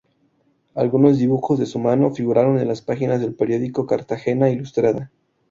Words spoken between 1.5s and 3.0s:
de su mano figuraron en las